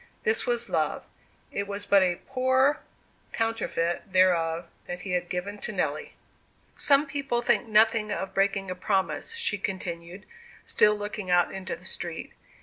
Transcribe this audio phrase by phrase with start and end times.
[0.23, 1.05] This was love.
[1.51, 2.79] It was but a poor
[3.33, 6.15] counterfeit thereof that he had given to Nelly.
[6.75, 10.25] "Some people think nothing of breaking a promise," she continued,
[10.65, 12.33] still looking out into the street.